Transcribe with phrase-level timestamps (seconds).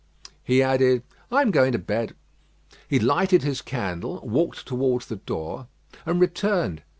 [0.43, 2.15] He added: "I am going to bed."
[2.89, 5.67] He lighted his candle, walked towards the door,
[6.07, 6.81] and returned.